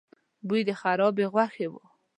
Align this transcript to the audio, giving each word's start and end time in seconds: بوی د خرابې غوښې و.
بوی 0.47 0.61
د 0.67 0.69
خرابې 0.81 1.25
غوښې 1.33 1.67
و. 1.71 1.73